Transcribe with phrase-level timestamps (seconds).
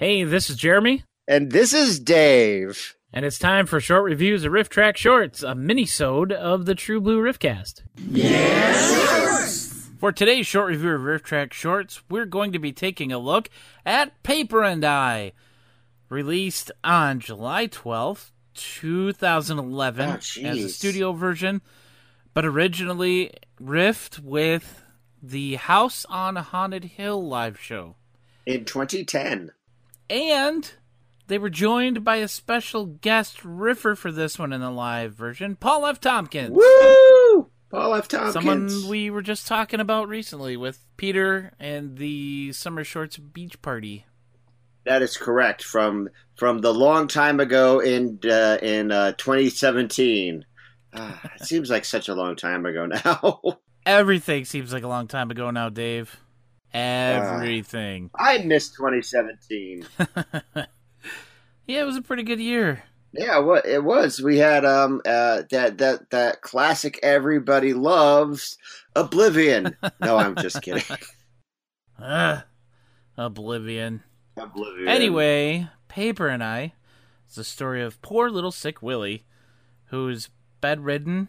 [0.00, 2.96] Hey, this is Jeremy, And this is Dave.
[3.12, 7.20] and it's time for short reviews of RiffTrax Shorts, a mini-sode of the True Blue
[7.20, 7.82] Riffcast.
[8.08, 9.90] Yes!
[9.98, 13.50] For today's short review of RiffTrax Shorts, we're going to be taking a look
[13.84, 15.32] at Paper and I,
[16.08, 21.60] released on July 12th, 2011 Oh, as a studio version,
[22.32, 24.82] but originally riffed with
[25.22, 27.96] the House on Haunted Hill live show.
[28.46, 29.50] In 2010.
[30.10, 30.70] And
[31.28, 35.54] they were joined by a special guest riffer for this one in the live version,
[35.54, 36.00] Paul F.
[36.00, 36.50] Tompkins.
[36.50, 37.48] Woo!
[37.70, 38.08] Paul F.
[38.08, 38.34] Tompkins.
[38.34, 44.04] Someone we were just talking about recently with Peter and the Summer Shorts Beach Party.
[44.84, 45.62] That is correct.
[45.62, 50.44] From from the long time ago in uh, in uh, 2017.
[50.92, 53.40] Ah, it seems like such a long time ago now.
[53.86, 56.18] Everything seems like a long time ago now, Dave.
[56.72, 58.10] Everything.
[58.14, 59.86] I missed 2017.
[60.56, 60.64] yeah,
[61.66, 62.84] it was a pretty good year.
[63.12, 64.20] Yeah, what it was.
[64.22, 68.56] We had um uh that that that classic everybody loves
[68.94, 69.76] Oblivion.
[70.00, 70.84] No, I'm just kidding.
[72.00, 72.42] Ugh.
[73.16, 74.02] Oblivion.
[74.36, 74.88] Oblivion.
[74.88, 76.72] Anyway, Paper and I
[77.26, 79.24] It's the story of poor little sick Willie,
[79.86, 80.30] who's
[80.60, 81.28] bedridden,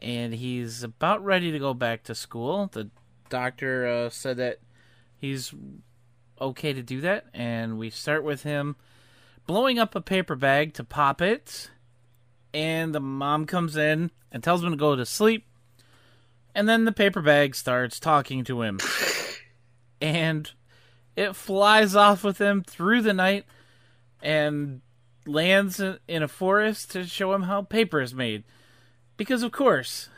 [0.00, 2.70] and he's about ready to go back to school.
[2.72, 2.90] The
[3.28, 4.58] doctor uh, said that
[5.16, 5.54] he's
[6.40, 8.76] okay to do that, and we start with him
[9.46, 11.70] blowing up a paper bag to pop it,
[12.52, 15.46] and the mom comes in and tells him to go to sleep,
[16.54, 18.80] and then the paper bag starts talking to him,
[20.00, 20.52] and
[21.14, 23.46] it flies off with him through the night
[24.22, 24.82] and
[25.26, 28.44] lands in- in a forest to show him how paper is made.
[29.16, 30.08] Because of course,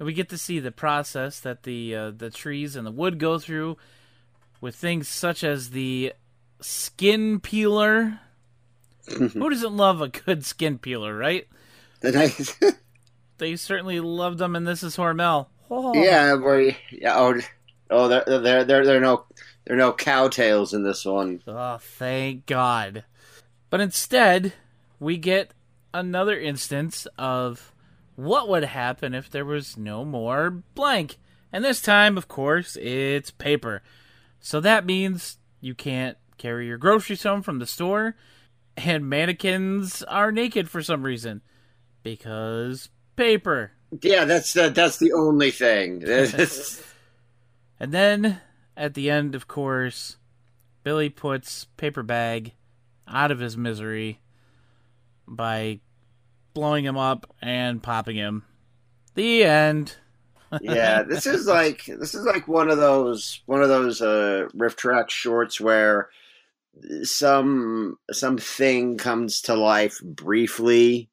[0.00, 3.38] we get to see the process that the uh, the trees and the wood go
[3.38, 3.76] through
[4.60, 6.12] with things such as the
[6.60, 8.20] skin peeler.
[9.18, 11.48] Who doesn't love a good skin peeler, right?
[13.40, 15.46] They certainly loved them and This Is Hormel.
[15.70, 15.94] Oh.
[15.94, 17.40] yeah, where yeah, oh,
[17.88, 19.24] oh, there, there, there, there are no,
[19.64, 21.40] there are no cowtails in this one.
[21.46, 23.04] Oh, thank God.
[23.70, 24.52] But instead,
[24.98, 25.52] we get
[25.94, 27.72] another instance of
[28.24, 31.18] what would happen if there was no more blank.
[31.52, 33.82] And this time, of course, it's paper.
[34.40, 38.16] So that means you can't carry your groceries home from the store,
[38.76, 41.42] and mannequins are naked for some reason.
[42.02, 43.72] Because paper.
[44.02, 46.04] Yeah, that's the that's the only thing.
[47.82, 48.42] And then
[48.76, 50.18] at the end, of course,
[50.84, 52.52] Billy puts Paper Bag
[53.08, 54.20] out of his misery
[55.26, 55.80] by
[56.54, 58.44] blowing him up and popping him.
[59.14, 59.96] The end.
[60.60, 65.10] yeah, this is like this is like one of those one of those uh, RiffTrax
[65.10, 66.08] shorts where
[67.02, 71.10] some something comes to life briefly,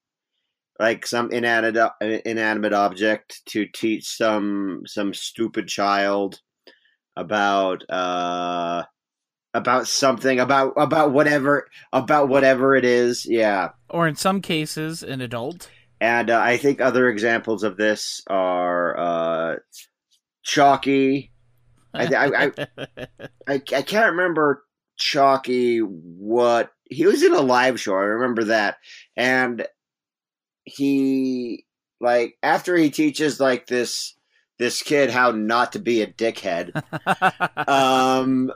[0.80, 1.92] like some inanimate
[2.26, 6.42] inanimate object to teach some some stupid child
[7.16, 8.84] about uh
[9.58, 13.26] about something about about whatever about whatever it is.
[13.26, 13.70] Yeah.
[13.90, 15.70] Or in some cases, an adult.
[16.00, 19.56] And uh, I think other examples of this are uh,
[20.44, 21.32] Chalky.
[21.94, 22.52] I, I, I,
[23.48, 24.64] I, I can't remember
[24.98, 27.94] Chalky what he was in a live show.
[27.94, 28.78] I remember that,
[29.16, 29.66] and
[30.66, 31.66] he
[32.00, 34.17] like after he teaches like this
[34.58, 36.72] this kid how not to be a dickhead.
[37.68, 38.52] Um,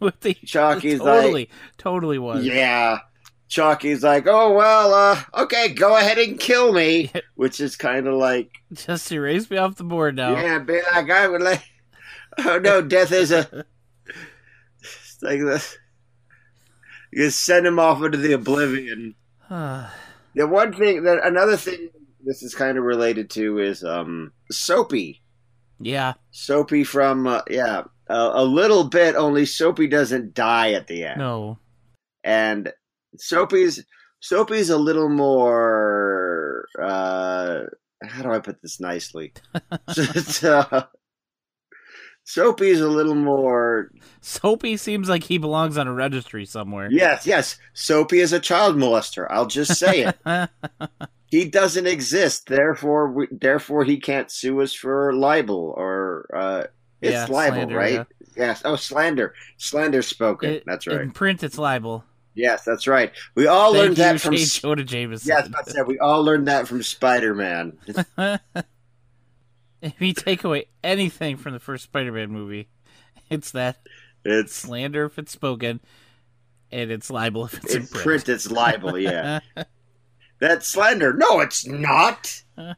[0.00, 2.44] With the, Chalky's totally, like, totally was.
[2.46, 3.00] yeah.
[3.48, 8.14] Chalky's like, oh well, uh, okay, go ahead and kill me, which is kind of
[8.14, 10.32] like Just erase me off the board now.
[10.32, 11.62] Yeah, be like I would like.
[12.38, 13.64] Oh no, death is a.
[14.80, 15.76] It's like this.
[17.12, 19.14] You send him off into the oblivion.
[20.36, 21.90] The one thing that another thing
[22.24, 25.22] this is kind of related to is um Soapy.
[25.84, 26.14] Yeah.
[26.32, 29.14] Soapy from uh, yeah a, a little bit.
[29.14, 31.58] Only Soapy doesn't die at the end, No.
[32.24, 32.72] and
[33.16, 33.84] Soapy's
[34.20, 36.66] Soapy's a little more.
[36.80, 37.64] uh
[38.02, 39.32] How do I put this nicely?
[40.42, 40.82] Uh,
[42.26, 43.90] Soapy's a little more.
[44.22, 46.88] Soapy seems like he belongs on a registry somewhere.
[46.90, 47.58] Yes, yes.
[47.74, 49.26] Soapy is a child molester.
[49.28, 50.18] I'll just say it.
[51.34, 52.46] he doesn't exist.
[52.46, 56.64] Therefore, we, therefore he can't sue us for libel or uh,
[57.00, 57.92] it's Yeah, libel, slander, right?
[57.92, 58.04] yeah.
[58.36, 58.62] Yes.
[58.64, 59.34] Oh, slander.
[59.56, 60.50] Slander spoken.
[60.50, 61.00] It- that's right.
[61.00, 62.04] In print, it's libel.
[62.34, 63.12] yes, that's right.
[63.34, 64.36] We all Thank learned that from.
[64.36, 65.28] Jonah Jameson.
[65.28, 65.86] Yes, that's it.
[65.86, 67.78] We all learned that from Spider Man.
[69.82, 72.68] if you take away anything from the first Spider-Man movie,
[73.28, 73.76] it's that.
[74.24, 75.80] It's slander if it's spoken,
[76.72, 78.04] and it's libel if it's in in print.
[78.04, 78.28] print.
[78.30, 78.98] It's libel.
[78.98, 79.40] Yeah,
[80.38, 81.12] that's slander.
[81.12, 82.42] No, it's not.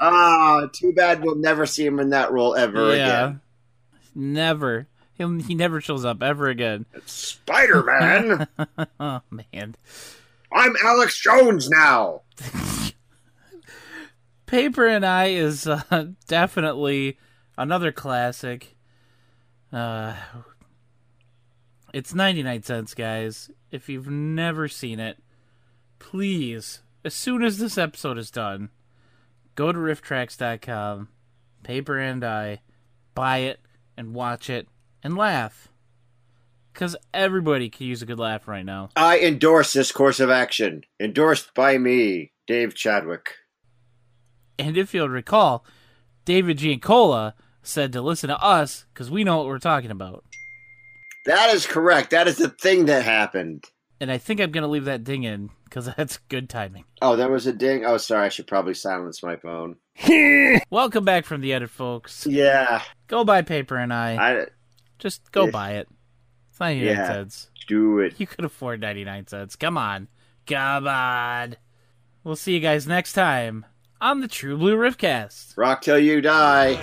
[0.00, 3.40] Ah, too bad we'll never see him in that role ever yeah, again.
[4.14, 4.86] never.
[5.14, 6.86] He'll, he never shows up ever again.
[7.06, 8.48] Spider Man.
[9.00, 9.76] oh man,
[10.52, 12.22] I'm Alex Jones now.
[14.46, 17.16] Paper and I is uh, definitely
[17.56, 18.76] another classic.
[19.72, 20.14] Uh,
[21.92, 23.50] it's 99 cents, guys.
[23.70, 25.18] If you've never seen it,
[26.04, 28.68] please, as soon as this episode is done,
[29.54, 31.08] go to rifftrax.com,
[31.62, 32.60] Paper and I,
[33.14, 33.60] buy it,
[33.96, 34.68] and watch it,
[35.02, 35.68] and laugh.
[36.72, 38.90] Because everybody could use a good laugh right now.
[38.94, 40.82] I endorse this course of action.
[41.00, 43.36] Endorsed by me, Dave Chadwick.
[44.58, 45.64] And if you'll recall,
[46.26, 50.22] David Giancola said to listen to us because we know what we're talking about.
[51.24, 52.10] That is correct.
[52.10, 53.64] That is the thing that happened.
[54.04, 56.84] And I think I'm going to leave that ding in because that's good timing.
[57.00, 57.86] Oh, there was a ding.
[57.86, 58.26] Oh, sorry.
[58.26, 59.76] I should probably silence my phone.
[60.70, 62.26] Welcome back from the edit, folks.
[62.26, 64.16] Yeah, Go buy Paper and I.
[64.42, 64.46] I
[64.98, 65.50] Just go Yeah.
[65.52, 65.88] buy it.
[66.50, 67.06] It's 99 Yeah.
[67.06, 67.48] cents.
[67.66, 68.20] do it.
[68.20, 69.56] You could afford 99 cents.
[69.56, 70.08] Come on.
[70.46, 71.56] Come on.
[72.24, 73.64] We'll see you guys next time
[74.02, 75.56] on the True Blue Riffcast.
[75.56, 76.74] Rock till you die.